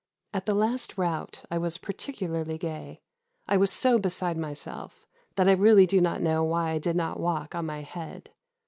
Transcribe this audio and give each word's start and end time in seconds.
"At 0.33 0.47
the 0.47 0.55
last 0.55 0.97
rout 0.97 1.43
I 1.51 1.59
was 1.59 1.77
particularly 1.77 2.57
gay, 2.57 3.01
I 3.47 3.55
was 3.57 3.69
so 3.69 3.99
beside 3.99 4.35
myself, 4.35 5.05
that 5.35 5.47
I 5.47 5.51
really 5.51 5.85
do 5.85 6.01
not 6.01 6.23
know 6.23 6.43
why 6.43 6.71
I 6.71 6.79
did 6.79 6.95
not 6.95 7.19
walk 7.19 7.53
on 7.53 7.67
my 7.67 7.81
head. 7.81 8.31